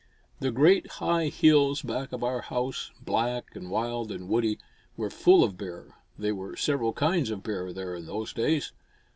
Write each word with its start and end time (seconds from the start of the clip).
The 0.39 0.49
great 0.49 0.93
high 0.93 1.27
hills 1.27 1.83
back 1.83 2.11
of 2.11 2.23
our 2.23 2.41
house, 2.41 2.89
black 2.99 3.55
and 3.55 3.69
wild 3.69 4.11
and 4.11 4.27
woody, 4.27 4.57
were 4.97 5.11
full 5.11 5.43
of 5.43 5.57
bear. 5.59 5.95
There 6.17 6.33
were 6.33 6.55
several 6.55 6.91
kinds 6.93 7.29
of 7.29 7.43
bear 7.43 7.71
there 7.71 7.93
in 7.93 8.07
those 8.07 8.33
days. 8.33 8.71